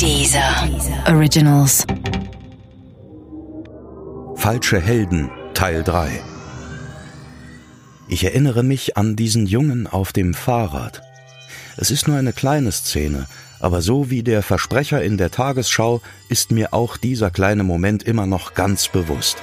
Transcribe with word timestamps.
Dieser 0.00 0.66
Originals. 1.08 1.84
Falsche 4.34 4.80
Helden 4.80 5.30
Teil 5.52 5.82
3 5.82 6.22
Ich 8.08 8.24
erinnere 8.24 8.62
mich 8.62 8.96
an 8.96 9.14
diesen 9.14 9.44
Jungen 9.44 9.86
auf 9.86 10.14
dem 10.14 10.32
Fahrrad. 10.32 11.02
Es 11.76 11.90
ist 11.90 12.08
nur 12.08 12.16
eine 12.16 12.32
kleine 12.32 12.72
Szene, 12.72 13.26
aber 13.58 13.82
so 13.82 14.08
wie 14.08 14.22
der 14.22 14.42
Versprecher 14.42 15.02
in 15.02 15.18
der 15.18 15.30
Tagesschau 15.30 16.00
ist 16.30 16.50
mir 16.50 16.72
auch 16.72 16.96
dieser 16.96 17.30
kleine 17.30 17.62
Moment 17.62 18.02
immer 18.02 18.24
noch 18.24 18.54
ganz 18.54 18.88
bewusst. 18.88 19.36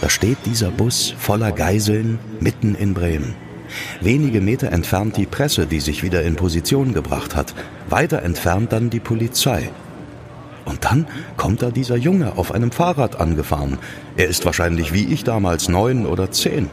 Da 0.00 0.08
steht 0.08 0.38
dieser 0.46 0.70
Bus 0.70 1.12
voller 1.18 1.50
Geiseln 1.50 2.20
mitten 2.38 2.76
in 2.76 2.94
Bremen. 2.94 3.47
Wenige 4.00 4.40
Meter 4.40 4.72
entfernt 4.72 5.16
die 5.16 5.26
Presse, 5.26 5.66
die 5.66 5.80
sich 5.80 6.02
wieder 6.02 6.22
in 6.22 6.36
Position 6.36 6.94
gebracht 6.94 7.36
hat. 7.36 7.54
Weiter 7.88 8.22
entfernt 8.22 8.72
dann 8.72 8.90
die 8.90 9.00
Polizei. 9.00 9.70
Und 10.64 10.84
dann 10.84 11.06
kommt 11.36 11.62
da 11.62 11.70
dieser 11.70 11.96
Junge 11.96 12.36
auf 12.36 12.52
einem 12.52 12.70
Fahrrad 12.70 13.20
angefahren. 13.20 13.78
Er 14.16 14.28
ist 14.28 14.44
wahrscheinlich 14.44 14.92
wie 14.92 15.06
ich 15.06 15.24
damals 15.24 15.68
neun 15.68 16.04
oder 16.06 16.30
zehn. 16.30 16.70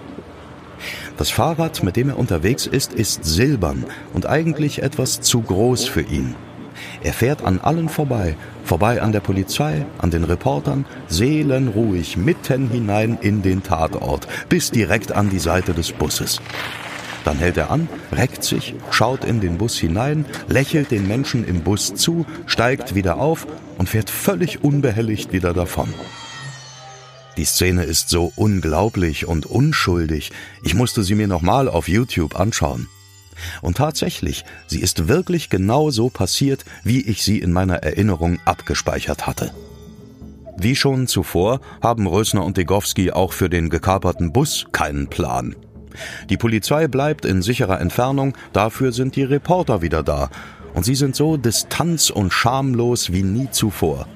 Das 1.17 1.29
Fahrrad, 1.29 1.81
mit 1.83 1.95
dem 1.95 2.09
er 2.09 2.19
unterwegs 2.19 2.67
ist, 2.67 2.93
ist 2.93 3.23
silbern 3.23 3.85
und 4.13 4.25
eigentlich 4.25 4.83
etwas 4.83 5.21
zu 5.21 5.41
groß 5.41 5.87
für 5.87 6.01
ihn. 6.01 6.35
Er 7.03 7.13
fährt 7.13 7.43
an 7.43 7.61
allen 7.61 7.87
vorbei, 7.87 8.35
vorbei 8.65 9.01
an 9.01 9.13
der 9.13 9.21
Polizei, 9.21 9.85
an 9.97 10.11
den 10.11 10.25
Reportern, 10.25 10.85
seelenruhig 11.07 12.17
mitten 12.17 12.69
hinein 12.69 13.17
in 13.21 13.41
den 13.41 13.63
Tatort, 13.63 14.27
bis 14.49 14.71
direkt 14.71 15.13
an 15.13 15.29
die 15.29 15.39
Seite 15.39 15.73
des 15.73 15.93
Busses. 15.93 16.41
Dann 17.25 17.37
hält 17.37 17.57
er 17.57 17.71
an, 17.71 17.89
reckt 18.11 18.43
sich, 18.43 18.75
schaut 18.91 19.25
in 19.25 19.41
den 19.41 19.57
Bus 19.57 19.77
hinein, 19.77 20.25
lächelt 20.47 20.91
den 20.91 21.07
Menschen 21.07 21.45
im 21.45 21.61
Bus 21.61 21.95
zu, 21.95 22.25
steigt 22.45 22.93
wieder 22.93 23.17
auf 23.17 23.47
und 23.79 23.89
fährt 23.89 24.11
völlig 24.11 24.63
unbehelligt 24.63 25.33
wieder 25.33 25.53
davon. 25.53 25.91
Die 27.35 27.45
Szene 27.45 27.83
ist 27.83 28.09
so 28.09 28.31
unglaublich 28.35 29.25
und 29.25 29.45
unschuldig, 29.45 30.31
ich 30.63 30.75
musste 30.75 31.03
sie 31.03 31.15
mir 31.15 31.27
nochmal 31.27 31.67
auf 31.67 31.89
YouTube 31.89 32.39
anschauen. 32.39 32.87
Und 33.61 33.77
tatsächlich, 33.77 34.45
sie 34.67 34.79
ist 34.79 35.09
wirklich 35.09 35.49
genau 35.49 35.89
so 35.89 36.09
passiert, 36.09 36.63
wie 36.83 37.01
ich 37.01 37.23
sie 37.23 37.39
in 37.39 37.51
meiner 37.51 37.77
Erinnerung 37.77 38.39
abgespeichert 38.45 39.27
hatte. 39.27 39.51
Wie 40.57 40.75
schon 40.75 41.07
zuvor 41.07 41.59
haben 41.81 42.07
Rösner 42.07 42.45
und 42.45 42.55
Degowski 42.55 43.11
auch 43.11 43.33
für 43.33 43.49
den 43.49 43.69
gekaperten 43.69 44.31
Bus 44.31 44.67
keinen 44.71 45.09
Plan. 45.09 45.55
Die 46.29 46.37
Polizei 46.37 46.87
bleibt 46.87 47.25
in 47.25 47.41
sicherer 47.41 47.79
Entfernung, 47.81 48.35
dafür 48.53 48.91
sind 48.91 49.15
die 49.15 49.23
Reporter 49.23 49.81
wieder 49.81 50.03
da. 50.03 50.29
Und 50.73 50.83
sie 50.83 50.95
sind 50.95 51.15
so 51.15 51.37
distanz- 51.37 52.09
und 52.09 52.33
schamlos 52.33 53.11
wie 53.11 53.23
nie 53.23 53.49
zuvor. 53.51 54.07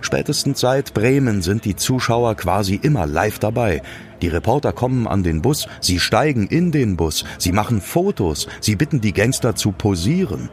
Spätestens 0.00 0.60
seit 0.60 0.94
Bremen 0.94 1.42
sind 1.42 1.64
die 1.64 1.76
Zuschauer 1.76 2.34
quasi 2.34 2.74
immer 2.82 3.06
live 3.06 3.38
dabei. 3.38 3.82
Die 4.22 4.28
Reporter 4.28 4.72
kommen 4.72 5.06
an 5.06 5.22
den 5.22 5.42
Bus, 5.42 5.66
sie 5.80 5.98
steigen 5.98 6.46
in 6.46 6.72
den 6.72 6.96
Bus, 6.96 7.24
sie 7.38 7.52
machen 7.52 7.80
Fotos, 7.80 8.48
sie 8.60 8.76
bitten 8.76 9.00
die 9.00 9.12
Gangster 9.12 9.54
zu 9.54 9.72
posieren. 9.72 10.50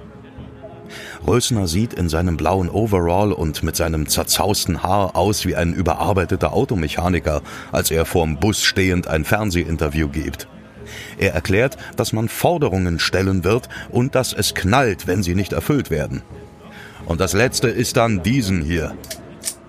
Rösner 1.25 1.67
sieht 1.67 1.93
in 1.93 2.09
seinem 2.09 2.38
blauen 2.38 2.69
Overall 2.69 3.31
und 3.31 3.63
mit 3.63 3.75
seinem 3.75 4.07
zerzausten 4.07 4.83
Haar 4.83 5.16
aus 5.16 5.45
wie 5.45 5.55
ein 5.55 5.73
überarbeiteter 5.73 6.53
Automechaniker, 6.53 7.41
als 7.71 7.91
er 7.91 8.05
vorm 8.05 8.38
Bus 8.38 8.63
stehend 8.63 9.08
ein 9.08 9.25
Fernsehinterview 9.25 10.09
gibt. 10.09 10.47
Er 11.17 11.33
erklärt, 11.33 11.77
dass 11.95 12.13
man 12.13 12.30
Forderungen 12.30 12.99
stellen 12.99 13.43
wird 13.43 13.69
und 13.89 14.15
dass 14.15 14.33
es 14.33 14.53
knallt, 14.53 15.08
wenn 15.08 15.23
sie 15.23 15.35
nicht 15.35 15.53
erfüllt 15.53 15.89
werden. 15.89 16.21
Und 17.05 17.21
das 17.21 17.33
letzte 17.33 17.69
ist 17.69 17.97
dann 17.97 18.23
diesen 18.23 18.61
hier. 18.61 18.95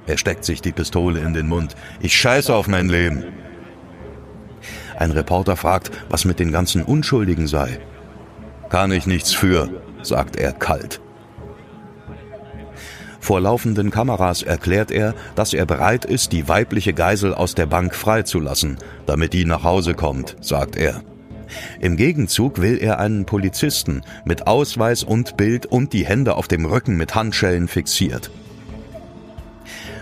Er 0.07 0.17
steckt 0.17 0.45
sich 0.45 0.63
die 0.63 0.73
Pistole 0.73 1.21
in 1.21 1.35
den 1.35 1.49
Mund. 1.49 1.77
Ich 2.01 2.17
scheiße 2.17 2.55
auf 2.55 2.67
mein 2.67 2.89
Leben. 2.89 3.25
Ein 4.97 5.13
Reporter 5.13 5.57
fragt, 5.57 5.91
was 6.09 6.25
mit 6.25 6.41
den 6.41 6.51
ganzen 6.51 6.83
Unschuldigen 6.83 7.47
sei. 7.47 7.79
Kann 8.69 8.91
ich 8.91 9.07
nichts 9.07 9.33
für, 9.33 9.69
sagt 10.03 10.37
er 10.37 10.53
kalt. 10.53 11.01
Vor 13.21 13.41
laufenden 13.41 13.91
Kameras 13.91 14.43
erklärt 14.43 14.91
er, 14.91 15.15
dass 15.35 15.53
er 15.53 15.67
bereit 15.67 16.05
ist, 16.05 16.33
die 16.33 16.49
weibliche 16.49 16.95
Geisel 16.95 17.35
aus 17.35 17.55
der 17.55 17.67
Bank 17.67 17.95
freizulassen, 17.95 18.79
damit 19.07 19.33
die 19.33 19.45
nach 19.45 19.65
Hause 19.65 19.95
kommt, 19.95 20.37
sagt 20.41 20.77
er. 20.77 21.03
Im 21.81 21.97
Gegenzug 21.97 22.61
will 22.61 22.79
er 22.81 22.99
einen 22.99 23.25
Polizisten 23.25 24.03
mit 24.25 24.47
Ausweis 24.47 25.03
und 25.03 25.37
Bild 25.37 25.67
und 25.67 25.93
die 25.93 26.07
Hände 26.07 26.37
auf 26.37 26.49
dem 26.49 26.65
Rücken 26.65 26.97
mit 26.97 27.15
Handschellen 27.15 27.69
fixiert. 27.69 28.31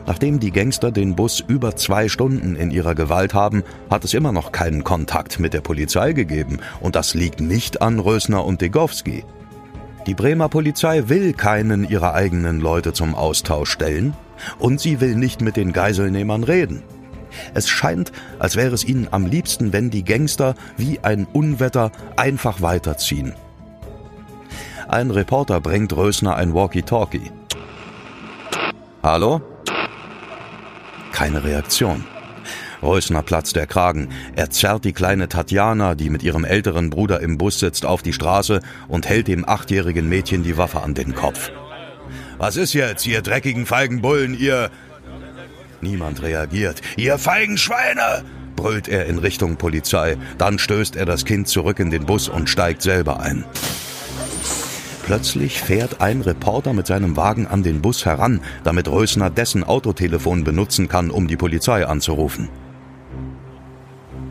Nachdem 0.06 0.38
die 0.38 0.52
Gangster 0.52 0.92
den 0.92 1.16
Bus 1.16 1.42
über 1.46 1.74
zwei 1.74 2.08
Stunden 2.08 2.54
in 2.54 2.70
ihrer 2.70 2.94
Gewalt 2.94 3.34
haben, 3.34 3.64
hat 3.90 4.04
es 4.04 4.14
immer 4.14 4.30
noch 4.30 4.52
keinen 4.52 4.84
Kontakt 4.84 5.40
mit 5.40 5.52
der 5.52 5.62
Polizei 5.62 6.12
gegeben. 6.12 6.60
Und 6.80 6.94
das 6.94 7.14
liegt 7.14 7.40
nicht 7.40 7.82
an 7.82 7.98
Rösner 7.98 8.44
und 8.44 8.60
Degowski. 8.60 9.24
Die 10.06 10.14
Bremer 10.14 10.48
Polizei 10.48 11.08
will 11.08 11.32
keinen 11.32 11.88
ihrer 11.88 12.14
eigenen 12.14 12.60
Leute 12.60 12.92
zum 12.92 13.16
Austausch 13.16 13.70
stellen 13.70 14.14
und 14.60 14.80
sie 14.80 15.00
will 15.00 15.16
nicht 15.16 15.40
mit 15.40 15.56
den 15.56 15.72
Geiselnehmern 15.72 16.44
reden. 16.44 16.84
Es 17.54 17.68
scheint, 17.68 18.12
als 18.38 18.54
wäre 18.54 18.72
es 18.72 18.84
ihnen 18.84 19.08
am 19.10 19.26
liebsten, 19.26 19.72
wenn 19.72 19.90
die 19.90 20.04
Gangster 20.04 20.54
wie 20.76 21.00
ein 21.00 21.26
Unwetter 21.32 21.90
einfach 22.16 22.62
weiterziehen. 22.62 23.34
Ein 24.88 25.10
Reporter 25.10 25.60
bringt 25.60 25.94
Rösner 25.96 26.36
ein 26.36 26.54
Walkie-Talkie. 26.54 27.32
Hallo? 29.02 29.40
Keine 31.10 31.42
Reaktion. 31.42 32.04
Reusner 32.82 33.22
platzt 33.22 33.56
der 33.56 33.66
Kragen. 33.66 34.08
Er 34.34 34.50
zerrt 34.50 34.84
die 34.84 34.92
kleine 34.92 35.28
Tatjana, 35.28 35.94
die 35.94 36.10
mit 36.10 36.22
ihrem 36.22 36.44
älteren 36.44 36.90
Bruder 36.90 37.20
im 37.20 37.38
Bus 37.38 37.58
sitzt, 37.58 37.86
auf 37.86 38.02
die 38.02 38.12
Straße 38.12 38.60
und 38.88 39.08
hält 39.08 39.28
dem 39.28 39.48
achtjährigen 39.48 40.08
Mädchen 40.08 40.42
die 40.42 40.56
Waffe 40.56 40.82
an 40.82 40.94
den 40.94 41.14
Kopf. 41.14 41.50
Was 42.38 42.56
ist 42.56 42.74
jetzt, 42.74 43.06
ihr 43.06 43.22
dreckigen 43.22 43.66
feigen 43.66 44.02
Bullen, 44.02 44.38
ihr... 44.38 44.70
Niemand 45.80 46.22
reagiert. 46.22 46.80
Ihr 46.96 47.18
feigen 47.18 47.58
Schweine! 47.58 48.24
brüllt 48.56 48.88
er 48.88 49.06
in 49.06 49.18
Richtung 49.18 49.56
Polizei. 49.56 50.16
Dann 50.38 50.58
stößt 50.58 50.96
er 50.96 51.04
das 51.04 51.24
Kind 51.24 51.46
zurück 51.46 51.78
in 51.78 51.90
den 51.90 52.06
Bus 52.06 52.28
und 52.28 52.48
steigt 52.48 52.82
selber 52.82 53.20
ein. 53.20 53.44
Plötzlich 55.04 55.60
fährt 55.60 56.00
ein 56.00 56.20
Reporter 56.22 56.72
mit 56.72 56.88
seinem 56.88 57.16
Wagen 57.16 57.46
an 57.46 57.62
den 57.62 57.80
Bus 57.80 58.04
heran, 58.04 58.40
damit 58.64 58.88
Rösner 58.88 59.30
dessen 59.30 59.62
Autotelefon 59.62 60.42
benutzen 60.42 60.88
kann, 60.88 61.10
um 61.10 61.28
die 61.28 61.36
Polizei 61.36 61.86
anzurufen. 61.86 62.48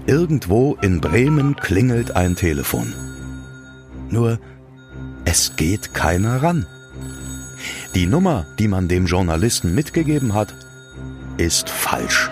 Irgendwo 0.07 0.77
in 0.81 1.01
Bremen 1.01 1.55
klingelt 1.55 2.15
ein 2.15 2.35
Telefon. 2.35 2.93
Nur, 4.09 4.39
es 5.25 5.55
geht 5.55 5.95
keiner 5.95 6.43
ran. 6.43 6.67
Die 7.95 8.05
Nummer, 8.05 8.45
die 8.59 8.67
man 8.67 8.87
dem 8.87 9.07
Journalisten 9.07 9.73
mitgegeben 9.73 10.35
hat, 10.35 10.53
ist 11.37 11.71
falsch. 11.71 12.29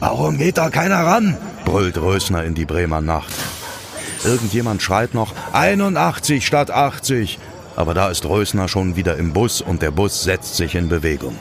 Warum 0.00 0.36
geht 0.36 0.58
da 0.58 0.68
keiner 0.68 1.04
ran? 1.04 1.36
brüllt 1.64 1.98
Rösner 1.98 2.42
in 2.44 2.54
die 2.54 2.64
Bremer 2.64 3.00
Nacht. 3.00 3.32
Irgendjemand 4.24 4.82
schreit 4.82 5.14
noch 5.14 5.32
81 5.52 6.44
statt 6.44 6.72
80, 6.72 7.38
aber 7.76 7.94
da 7.94 8.08
ist 8.08 8.24
Rösner 8.24 8.66
schon 8.66 8.96
wieder 8.96 9.16
im 9.16 9.32
Bus 9.32 9.60
und 9.60 9.80
der 9.80 9.92
Bus 9.92 10.24
setzt 10.24 10.56
sich 10.56 10.74
in 10.74 10.88
Bewegung. 10.88 11.36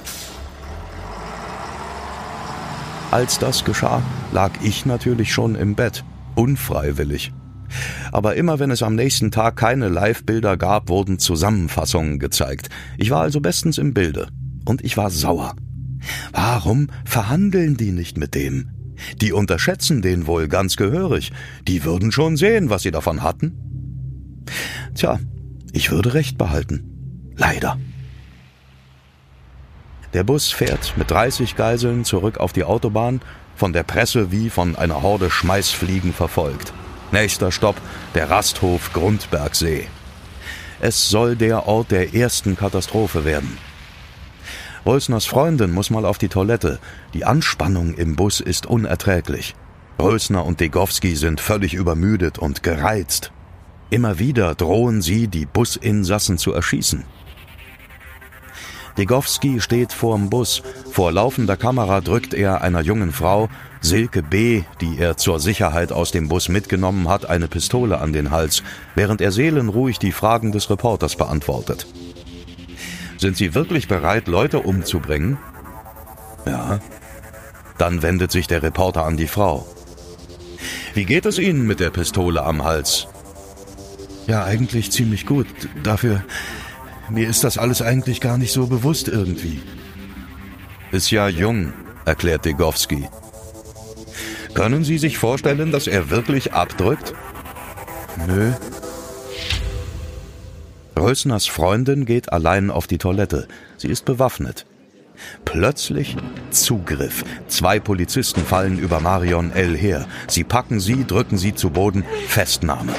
Als 3.09 3.39
das 3.39 3.63
geschah, 3.63 4.01
lag 4.33 4.51
ich 4.61 4.85
natürlich 4.85 5.31
schon 5.31 5.55
im 5.55 5.75
Bett, 5.75 6.03
unfreiwillig. 6.35 7.31
Aber 8.11 8.35
immer 8.35 8.59
wenn 8.59 8.69
es 8.69 8.83
am 8.83 8.95
nächsten 8.95 9.31
Tag 9.31 9.55
keine 9.55 9.87
Live-Bilder 9.87 10.57
gab, 10.57 10.89
wurden 10.89 11.17
Zusammenfassungen 11.17 12.19
gezeigt. 12.19 12.69
Ich 12.97 13.09
war 13.09 13.21
also 13.21 13.39
bestens 13.39 13.77
im 13.77 13.93
Bilde. 13.93 14.27
Und 14.65 14.83
ich 14.83 14.97
war 14.97 15.09
sauer. 15.09 15.55
Warum 16.33 16.87
verhandeln 17.05 17.77
die 17.77 17.91
nicht 17.91 18.17
mit 18.17 18.35
dem? 18.35 18.71
Die 19.21 19.31
unterschätzen 19.31 20.01
den 20.01 20.27
wohl 20.27 20.47
ganz 20.47 20.75
gehörig. 20.75 21.31
Die 21.67 21.85
würden 21.85 22.11
schon 22.11 22.35
sehen, 22.35 22.69
was 22.69 22.81
sie 22.81 22.91
davon 22.91 23.23
hatten. 23.23 24.43
Tja, 24.95 25.19
ich 25.71 25.91
würde 25.91 26.13
recht 26.13 26.37
behalten. 26.37 27.33
Leider. 27.35 27.77
Der 30.13 30.23
Bus 30.23 30.51
fährt 30.51 30.93
mit 30.97 31.11
30 31.11 31.55
Geiseln 31.55 32.05
zurück 32.05 32.37
auf 32.37 32.53
die 32.53 32.63
Autobahn, 32.63 33.21
von 33.55 33.73
der 33.73 33.83
Presse 33.83 34.31
wie 34.31 34.49
von 34.49 34.75
einer 34.75 35.01
Horde 35.01 35.29
Schmeißfliegen 35.29 36.13
verfolgt. 36.13 36.73
Nächster 37.11 37.51
Stopp, 37.51 37.75
der 38.15 38.29
Rasthof 38.29 38.93
Grundbergsee. 38.93 39.87
Es 40.79 41.09
soll 41.09 41.35
der 41.35 41.67
Ort 41.67 41.91
der 41.91 42.13
ersten 42.13 42.55
Katastrophe 42.55 43.25
werden. 43.25 43.57
Rösners 44.85 45.25
Freundin 45.25 45.73
muss 45.73 45.89
mal 45.89 46.05
auf 46.05 46.17
die 46.17 46.29
Toilette. 46.29 46.79
Die 47.13 47.25
Anspannung 47.25 47.95
im 47.95 48.15
Bus 48.15 48.39
ist 48.39 48.67
unerträglich. 48.67 49.55
Rösner 49.99 50.45
und 50.45 50.59
Degowski 50.59 51.15
sind 51.15 51.41
völlig 51.41 51.73
übermüdet 51.73 52.37
und 52.37 52.61
gereizt. 52.61 53.31
Immer 53.89 54.19
wieder 54.19 54.53
drohen 54.53 55.01
sie, 55.01 55.27
die 55.27 55.45
Businsassen 55.45 56.37
zu 56.37 56.53
erschießen. 56.53 57.03
Degowski 58.97 59.61
steht 59.61 59.93
vorm 59.93 60.29
Bus. 60.29 60.63
Vor 60.91 61.11
laufender 61.11 61.55
Kamera 61.55 62.01
drückt 62.01 62.33
er 62.33 62.61
einer 62.61 62.81
jungen 62.81 63.11
Frau, 63.11 63.49
Silke 63.79 64.23
B., 64.23 64.63
die 64.81 64.97
er 64.97 65.17
zur 65.17 65.39
Sicherheit 65.39 65.91
aus 65.91 66.11
dem 66.11 66.27
Bus 66.27 66.49
mitgenommen 66.49 67.07
hat, 67.07 67.29
eine 67.29 67.47
Pistole 67.47 67.99
an 67.99 68.11
den 68.11 68.31
Hals, 68.31 68.63
während 68.95 69.21
er 69.21 69.31
seelenruhig 69.31 69.99
die 69.99 70.11
Fragen 70.11 70.51
des 70.51 70.69
Reporters 70.69 71.15
beantwortet. 71.15 71.85
Sind 73.17 73.37
Sie 73.37 73.53
wirklich 73.53 73.87
bereit, 73.87 74.27
Leute 74.27 74.59
umzubringen? 74.59 75.37
Ja. 76.45 76.79
Dann 77.77 78.01
wendet 78.01 78.31
sich 78.31 78.47
der 78.47 78.63
Reporter 78.63 79.05
an 79.05 79.17
die 79.17 79.27
Frau. 79.27 79.67
Wie 80.95 81.05
geht 81.05 81.27
es 81.27 81.37
Ihnen 81.37 81.67
mit 81.67 81.79
der 81.79 81.91
Pistole 81.91 82.43
am 82.43 82.63
Hals? 82.63 83.07
Ja, 84.25 84.43
eigentlich 84.43 84.91
ziemlich 84.91 85.25
gut. 85.25 85.47
Dafür, 85.83 86.23
mir 87.09 87.29
ist 87.29 87.43
das 87.43 87.57
alles 87.57 87.81
eigentlich 87.81 88.21
gar 88.21 88.37
nicht 88.37 88.51
so 88.51 88.67
bewusst 88.67 89.07
irgendwie. 89.07 89.61
Ist 90.91 91.11
ja 91.11 91.27
jung, 91.27 91.73
erklärt 92.05 92.45
Degowski. 92.45 93.07
Können 94.53 94.83
Sie 94.83 94.97
sich 94.97 95.17
vorstellen, 95.17 95.71
dass 95.71 95.87
er 95.87 96.09
wirklich 96.09 96.53
abdrückt? 96.53 97.13
Nö. 98.27 98.53
Rösners 100.97 101.45
Freundin 101.45 102.05
geht 102.05 102.33
allein 102.33 102.71
auf 102.71 102.87
die 102.87 102.97
Toilette. 102.97 103.47
Sie 103.77 103.87
ist 103.87 104.05
bewaffnet. 104.05 104.65
Plötzlich 105.45 106.15
Zugriff. 106.49 107.23
Zwei 107.47 107.79
Polizisten 107.79 108.41
fallen 108.41 108.79
über 108.79 108.99
Marion 108.99 109.51
L. 109.51 109.75
her. 109.75 110.07
Sie 110.27 110.43
packen 110.43 110.79
sie, 110.79 111.05
drücken 111.05 111.37
sie 111.37 111.53
zu 111.53 111.69
Boden. 111.69 112.03
Festnahme. 112.27 112.93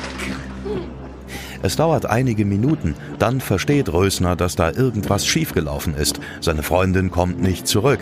Es 1.63 1.77
dauert 1.77 2.07
einige 2.07 2.45
Minuten, 2.45 2.95
dann 3.19 3.41
versteht 3.41 3.93
Rösner, 3.93 4.37
dass 4.37 4.55
da 4.55 4.71
irgendwas 4.71 5.27
schiefgelaufen 5.27 5.95
ist. 5.97 6.21
Seine 6.41 6.63
Freundin 6.63 7.11
kommt 7.11 7.41
nicht 7.41 7.67
zurück. 7.67 8.01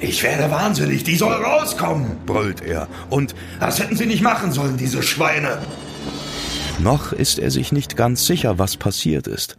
Ich 0.00 0.22
werde 0.22 0.50
wahnsinnig, 0.50 1.04
die 1.04 1.16
soll 1.16 1.32
rauskommen, 1.32 2.18
brüllt 2.26 2.60
er. 2.62 2.86
Und 3.10 3.34
das 3.58 3.80
hätten 3.80 3.96
sie 3.96 4.06
nicht 4.06 4.22
machen 4.22 4.52
sollen, 4.52 4.76
diese 4.76 5.02
Schweine. 5.02 5.58
Noch 6.78 7.12
ist 7.12 7.38
er 7.38 7.50
sich 7.50 7.72
nicht 7.72 7.96
ganz 7.96 8.26
sicher, 8.26 8.58
was 8.58 8.76
passiert 8.76 9.26
ist. 9.26 9.58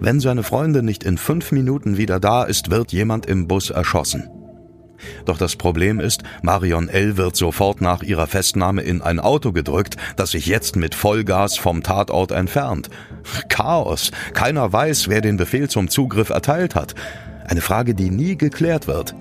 Wenn 0.00 0.20
seine 0.20 0.42
Freundin 0.42 0.84
nicht 0.84 1.04
in 1.04 1.18
fünf 1.18 1.52
Minuten 1.52 1.98
wieder 1.98 2.20
da 2.20 2.44
ist, 2.44 2.70
wird 2.70 2.92
jemand 2.92 3.26
im 3.26 3.48
Bus 3.48 3.70
erschossen. 3.70 4.30
Doch 5.24 5.38
das 5.38 5.56
Problem 5.56 6.00
ist, 6.00 6.22
Marion 6.42 6.88
L. 6.88 7.16
wird 7.16 7.36
sofort 7.36 7.80
nach 7.80 8.02
ihrer 8.02 8.26
Festnahme 8.26 8.82
in 8.82 9.02
ein 9.02 9.20
Auto 9.20 9.52
gedrückt, 9.52 9.96
das 10.16 10.32
sich 10.32 10.46
jetzt 10.46 10.76
mit 10.76 10.94
Vollgas 10.94 11.56
vom 11.56 11.82
Tatort 11.82 12.32
entfernt. 12.32 12.90
Chaos. 13.48 14.10
Keiner 14.32 14.72
weiß, 14.72 15.08
wer 15.08 15.20
den 15.20 15.36
Befehl 15.36 15.68
zum 15.68 15.88
Zugriff 15.88 16.30
erteilt 16.30 16.74
hat. 16.74 16.94
Eine 17.46 17.60
Frage, 17.60 17.94
die 17.94 18.10
nie 18.10 18.36
geklärt 18.36 18.86
wird. 18.86 19.14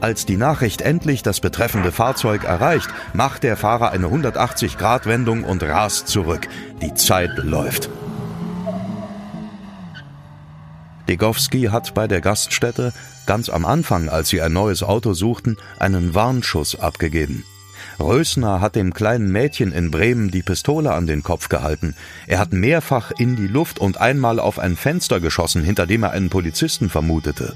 Als 0.00 0.26
die 0.26 0.36
Nachricht 0.36 0.82
endlich 0.82 1.22
das 1.22 1.40
betreffende 1.40 1.92
Fahrzeug 1.92 2.44
erreicht, 2.44 2.88
macht 3.14 3.42
der 3.42 3.56
Fahrer 3.56 3.90
eine 3.90 4.08
180-Grad-Wendung 4.08 5.44
und 5.44 5.62
rast 5.62 6.08
zurück. 6.08 6.48
Die 6.80 6.94
Zeit 6.94 7.38
läuft. 7.38 7.88
Degowski 11.08 11.64
hat 11.64 11.94
bei 11.94 12.06
der 12.06 12.20
Gaststätte 12.20 12.92
ganz 13.26 13.48
am 13.48 13.64
Anfang, 13.64 14.08
als 14.08 14.28
sie 14.28 14.42
ein 14.42 14.52
neues 14.52 14.82
Auto 14.82 15.14
suchten, 15.14 15.56
einen 15.78 16.14
Warnschuss 16.14 16.78
abgegeben. 16.78 17.44
Rösner 18.00 18.60
hat 18.60 18.76
dem 18.76 18.94
kleinen 18.94 19.30
Mädchen 19.30 19.72
in 19.72 19.90
Bremen 19.90 20.30
die 20.30 20.42
Pistole 20.42 20.92
an 20.92 21.06
den 21.06 21.22
Kopf 21.22 21.48
gehalten. 21.48 21.94
Er 22.26 22.38
hat 22.38 22.52
mehrfach 22.52 23.12
in 23.18 23.36
die 23.36 23.46
Luft 23.46 23.78
und 23.78 24.00
einmal 24.00 24.38
auf 24.38 24.58
ein 24.58 24.76
Fenster 24.76 25.20
geschossen, 25.20 25.62
hinter 25.62 25.86
dem 25.86 26.02
er 26.02 26.12
einen 26.12 26.30
Polizisten 26.30 26.88
vermutete. 26.88 27.54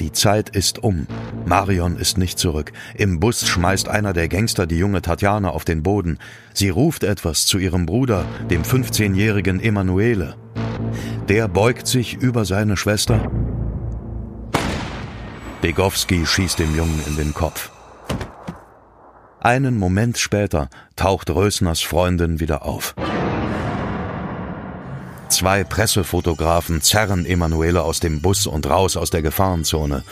Die 0.00 0.12
Zeit 0.12 0.48
ist 0.50 0.82
um. 0.82 1.06
Marion 1.46 1.96
ist 1.96 2.18
nicht 2.18 2.38
zurück. 2.38 2.72
Im 2.94 3.20
Bus 3.20 3.46
schmeißt 3.46 3.88
einer 3.88 4.12
der 4.12 4.28
Gangster 4.28 4.66
die 4.66 4.78
junge 4.78 5.02
Tatjana 5.02 5.50
auf 5.50 5.64
den 5.64 5.82
Boden. 5.82 6.18
Sie 6.54 6.70
ruft 6.70 7.04
etwas 7.04 7.46
zu 7.46 7.58
ihrem 7.58 7.86
Bruder, 7.86 8.24
dem 8.50 8.62
15-jährigen 8.62 9.60
Emanuele. 9.60 10.36
Der 11.28 11.48
beugt 11.48 11.86
sich 11.86 12.14
über 12.14 12.44
seine 12.44 12.76
Schwester. 12.76 13.30
Degowski 15.62 16.26
schießt 16.26 16.58
dem 16.58 16.74
Jungen 16.74 17.02
in 17.06 17.16
den 17.16 17.34
Kopf. 17.34 17.70
Einen 19.40 19.78
Moment 19.78 20.18
später 20.18 20.68
taucht 20.96 21.30
Rösners 21.30 21.80
Freundin 21.80 22.40
wieder 22.40 22.64
auf. 22.64 22.94
Zwei 25.28 25.64
Pressefotografen 25.64 26.82
zerren 26.82 27.24
Emanuele 27.24 27.82
aus 27.82 28.00
dem 28.00 28.20
Bus 28.20 28.46
und 28.46 28.68
raus 28.68 28.96
aus 28.96 29.10
der 29.10 29.22
Gefahrenzone. 29.22 30.04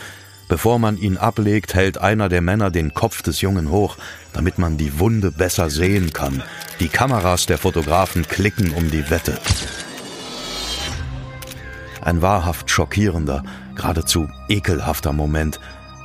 Bevor 0.47 0.79
man 0.79 0.97
ihn 0.97 1.17
ablegt, 1.17 1.75
hält 1.75 1.97
einer 1.97 2.27
der 2.27 2.41
Männer 2.41 2.71
den 2.71 2.93
Kopf 2.93 3.21
des 3.21 3.41
Jungen 3.41 3.71
hoch, 3.71 3.97
damit 4.33 4.57
man 4.57 4.77
die 4.77 4.99
Wunde 4.99 5.31
besser 5.31 5.69
sehen 5.69 6.11
kann. 6.11 6.43
Die 6.79 6.89
Kameras 6.89 7.45
der 7.45 7.57
Fotografen 7.57 8.27
klicken 8.27 8.71
um 8.71 8.89
die 8.89 9.09
Wette. 9.09 9.39
Ein 12.01 12.21
wahrhaft 12.21 12.69
schockierender, 12.71 13.43
geradezu 13.75 14.27
ekelhafter 14.49 15.13
Moment. 15.13 15.59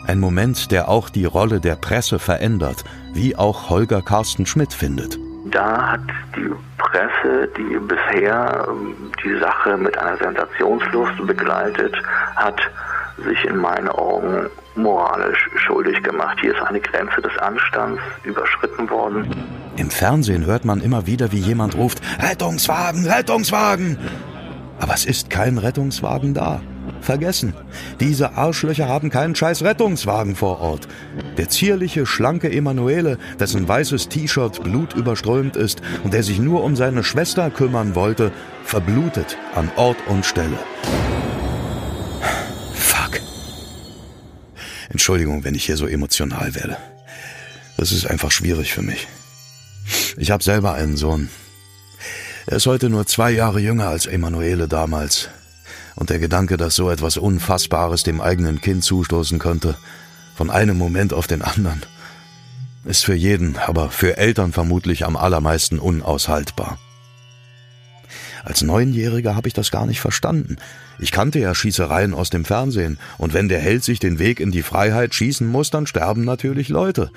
Ein 0.06 0.20
Moment, 0.20 0.70
der 0.70 0.88
auch 0.88 1.08
die 1.08 1.24
Rolle 1.24 1.60
der 1.60 1.74
Presse 1.74 2.18
verändert, 2.18 2.84
wie 3.12 3.36
auch 3.36 3.70
Holger 3.70 4.02
Carsten 4.02 4.46
Schmidt 4.46 4.72
findet. 4.72 5.18
Da 5.50 5.92
hat 5.92 6.00
die 6.36 6.50
Presse, 6.78 7.48
die 7.56 7.78
bisher 7.78 8.66
ähm, 8.68 8.94
die 9.24 9.38
Sache 9.38 9.76
mit 9.76 9.96
einer 9.98 10.16
Sensationslust 10.18 11.26
begleitet 11.26 11.94
hat, 12.36 12.60
sich 13.24 13.44
in 13.44 13.56
meinen 13.56 13.88
Augen 13.88 14.46
moralisch 14.76 15.48
schuldig 15.56 16.02
gemacht. 16.02 16.38
Hier 16.40 16.54
ist 16.54 16.62
eine 16.62 16.80
Grenze 16.80 17.20
des 17.22 17.36
Anstands 17.38 18.00
überschritten 18.24 18.88
worden. 18.90 19.26
Im 19.76 19.90
Fernsehen 19.90 20.46
hört 20.46 20.64
man 20.64 20.80
immer 20.80 21.06
wieder, 21.06 21.32
wie 21.32 21.38
jemand 21.38 21.76
ruft, 21.76 22.00
Rettungswagen, 22.20 23.06
Rettungswagen. 23.06 23.98
Aber 24.78 24.94
es 24.94 25.04
ist 25.04 25.30
kein 25.30 25.58
Rettungswagen 25.58 26.34
da. 26.34 26.60
Vergessen. 27.06 27.54
Diese 28.00 28.32
Arschlöcher 28.32 28.88
haben 28.88 29.10
keinen 29.10 29.36
scheiß 29.36 29.62
Rettungswagen 29.62 30.34
vor 30.34 30.60
Ort. 30.60 30.88
Der 31.36 31.48
zierliche, 31.48 32.04
schlanke 32.04 32.50
Emanuele, 32.50 33.16
dessen 33.38 33.66
weißes 33.66 34.08
T-Shirt 34.08 34.64
blutüberströmt 34.64 35.54
ist 35.54 35.82
und 36.02 36.12
der 36.12 36.24
sich 36.24 36.40
nur 36.40 36.64
um 36.64 36.74
seine 36.74 37.04
Schwester 37.04 37.48
kümmern 37.50 37.94
wollte, 37.94 38.32
verblutet 38.64 39.38
an 39.54 39.70
Ort 39.76 39.98
und 40.08 40.26
Stelle. 40.26 40.58
Fuck. 42.74 43.20
Entschuldigung, 44.90 45.44
wenn 45.44 45.54
ich 45.54 45.64
hier 45.64 45.76
so 45.76 45.86
emotional 45.86 46.56
werde. 46.56 46.76
Das 47.76 47.92
ist 47.92 48.06
einfach 48.06 48.32
schwierig 48.32 48.72
für 48.72 48.82
mich. 48.82 49.06
Ich 50.16 50.32
habe 50.32 50.42
selber 50.42 50.74
einen 50.74 50.96
Sohn. 50.96 51.28
Er 52.48 52.56
ist 52.56 52.66
heute 52.66 52.90
nur 52.90 53.06
zwei 53.06 53.30
Jahre 53.30 53.60
jünger 53.60 53.86
als 53.86 54.06
Emanuele 54.06 54.66
damals. 54.66 55.28
Und 55.96 56.10
der 56.10 56.18
Gedanke, 56.18 56.56
dass 56.56 56.76
so 56.76 56.90
etwas 56.90 57.16
Unfassbares 57.16 58.02
dem 58.02 58.20
eigenen 58.20 58.60
Kind 58.60 58.84
zustoßen 58.84 59.38
könnte, 59.38 59.76
von 60.36 60.50
einem 60.50 60.76
Moment 60.76 61.12
auf 61.12 61.26
den 61.26 61.42
anderen, 61.42 61.82
ist 62.84 63.04
für 63.04 63.14
jeden, 63.14 63.56
aber 63.56 63.90
für 63.90 64.16
Eltern 64.16 64.52
vermutlich 64.52 65.04
am 65.04 65.16
allermeisten 65.16 65.78
unaushaltbar. 65.78 66.78
Als 68.44 68.62
Neunjähriger 68.62 69.34
habe 69.34 69.48
ich 69.48 69.54
das 69.54 69.72
gar 69.72 69.86
nicht 69.86 70.00
verstanden. 70.00 70.58
Ich 71.00 71.10
kannte 71.10 71.40
ja 71.40 71.52
Schießereien 71.52 72.14
aus 72.14 72.30
dem 72.30 72.44
Fernsehen, 72.44 72.98
und 73.18 73.34
wenn 73.34 73.48
der 73.48 73.58
Held 73.58 73.82
sich 73.82 73.98
den 73.98 74.20
Weg 74.20 74.38
in 74.38 74.52
die 74.52 74.62
Freiheit 74.62 75.14
schießen 75.14 75.48
muss, 75.48 75.70
dann 75.70 75.88
sterben 75.88 76.24
natürlich 76.24 76.68
Leute 76.68 77.10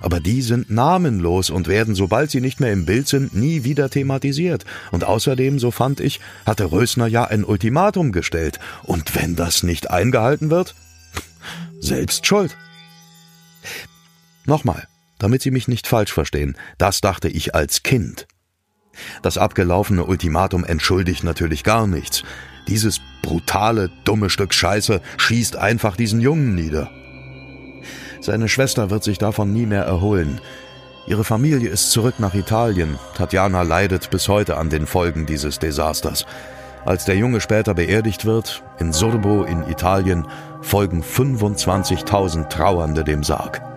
aber 0.00 0.20
die 0.20 0.42
sind 0.42 0.70
namenlos 0.70 1.50
und 1.50 1.68
werden, 1.68 1.94
sobald 1.94 2.30
sie 2.30 2.40
nicht 2.40 2.60
mehr 2.60 2.72
im 2.72 2.86
Bild 2.86 3.08
sind, 3.08 3.34
nie 3.34 3.64
wieder 3.64 3.90
thematisiert. 3.90 4.64
Und 4.90 5.04
außerdem, 5.04 5.58
so 5.58 5.70
fand 5.70 6.00
ich, 6.00 6.20
hatte 6.46 6.72
Rösner 6.72 7.06
ja 7.06 7.24
ein 7.24 7.44
Ultimatum 7.44 8.12
gestellt. 8.12 8.58
Und 8.82 9.14
wenn 9.14 9.36
das 9.36 9.62
nicht 9.62 9.90
eingehalten 9.90 10.50
wird? 10.50 10.74
Selbst 11.80 12.26
schuld. 12.26 12.56
Nochmal, 14.46 14.88
damit 15.18 15.42
Sie 15.42 15.50
mich 15.50 15.68
nicht 15.68 15.86
falsch 15.86 16.12
verstehen, 16.12 16.56
das 16.78 17.00
dachte 17.00 17.28
ich 17.28 17.54
als 17.54 17.82
Kind. 17.82 18.26
Das 19.22 19.38
abgelaufene 19.38 20.04
Ultimatum 20.04 20.64
entschuldigt 20.64 21.24
natürlich 21.24 21.62
gar 21.62 21.86
nichts. 21.86 22.22
Dieses 22.68 23.00
brutale, 23.22 23.90
dumme 24.04 24.30
Stück 24.30 24.54
Scheiße 24.54 25.00
schießt 25.18 25.56
einfach 25.56 25.96
diesen 25.96 26.20
Jungen 26.20 26.54
nieder. 26.54 26.90
Seine 28.20 28.48
Schwester 28.48 28.90
wird 28.90 29.02
sich 29.02 29.18
davon 29.18 29.52
nie 29.52 29.66
mehr 29.66 29.84
erholen. 29.84 30.40
Ihre 31.06 31.24
Familie 31.24 31.70
ist 31.70 31.90
zurück 31.90 32.16
nach 32.18 32.34
Italien. 32.34 32.98
Tatjana 33.16 33.62
leidet 33.62 34.10
bis 34.10 34.28
heute 34.28 34.58
an 34.58 34.68
den 34.68 34.86
Folgen 34.86 35.26
dieses 35.26 35.58
Desasters. 35.58 36.26
Als 36.84 37.04
der 37.04 37.16
Junge 37.16 37.40
später 37.40 37.74
beerdigt 37.74 38.24
wird, 38.24 38.62
in 38.78 38.92
Surbo 38.92 39.44
in 39.44 39.62
Italien, 39.68 40.26
folgen 40.60 41.02
25.000 41.02 42.48
Trauernde 42.48 43.04
dem 43.04 43.22
Sarg. 43.22 43.69